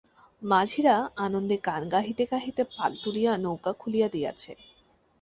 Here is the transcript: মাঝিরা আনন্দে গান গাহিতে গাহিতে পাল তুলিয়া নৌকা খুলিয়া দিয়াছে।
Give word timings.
মাঝিরা 0.41 0.95
আনন্দে 1.17 1.57
গান 1.67 1.81
গাহিতে 1.93 2.23
গাহিতে 2.31 2.63
পাল 2.71 2.91
তুলিয়া 3.03 3.31
নৌকা 3.37 3.71
খুলিয়া 3.73 4.07
দিয়াছে। 4.07 4.51